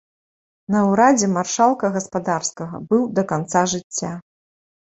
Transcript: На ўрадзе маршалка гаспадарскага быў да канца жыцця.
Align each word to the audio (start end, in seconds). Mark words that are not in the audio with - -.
На 0.75 0.79
ўрадзе 0.91 1.27
маршалка 1.33 1.85
гаспадарскага 1.97 2.75
быў 2.95 3.07
да 3.21 3.27
канца 3.33 3.61
жыцця. 3.75 4.11